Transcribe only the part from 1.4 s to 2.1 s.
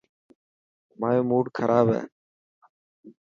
کراب هي.